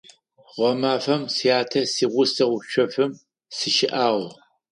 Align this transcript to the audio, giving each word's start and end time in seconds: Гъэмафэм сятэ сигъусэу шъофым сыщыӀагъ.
Гъэмафэм 0.55 1.21
сятэ 1.35 1.81
сигъусэу 1.93 2.53
шъофым 2.71 3.11
сыщыӀагъ. 3.55 4.25